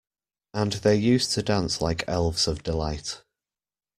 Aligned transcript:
And 0.55 0.71
they 0.73 0.95
used 0.95 1.31
to 1.33 1.43
dance 1.43 1.79
like 1.79 2.03
elves 2.07 2.47
of 2.47 2.63
delight. 2.63 3.21